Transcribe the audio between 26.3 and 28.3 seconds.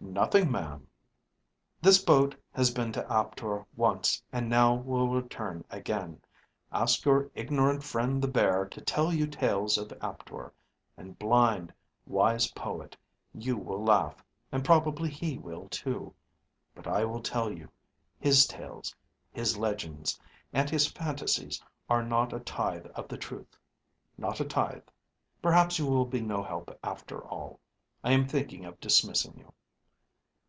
help after all. I am